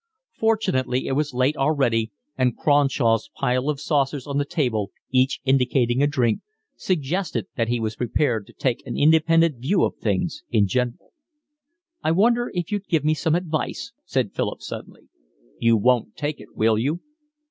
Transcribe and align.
Fortunately 0.33 1.05
it 1.05 1.11
was 1.11 1.31
late 1.31 1.55
already 1.55 2.11
and 2.35 2.57
Cronshaw's 2.57 3.29
pile 3.35 3.69
of 3.69 3.79
saucers 3.79 4.25
on 4.25 4.39
the 4.39 4.45
table, 4.45 4.89
each 5.11 5.39
indicating 5.45 6.01
a 6.01 6.07
drink, 6.07 6.39
suggested 6.75 7.45
that 7.55 7.67
he 7.67 7.79
was 7.79 7.97
prepared 7.97 8.47
to 8.47 8.53
take 8.53 8.81
an 8.87 8.97
independent 8.97 9.59
view 9.61 9.83
of 9.83 9.95
things 9.97 10.41
in 10.49 10.65
general. 10.65 11.11
"I 12.03 12.13
wonder 12.13 12.49
if 12.55 12.71
you'd 12.71 12.87
give 12.87 13.05
me 13.05 13.13
some 13.13 13.35
advice," 13.35 13.93
said 14.03 14.33
Philip 14.33 14.63
suddenly. 14.63 15.03
"You 15.59 15.77
won't 15.77 16.15
take 16.15 16.39
it, 16.39 16.55
will 16.55 16.79
you?" 16.79 17.01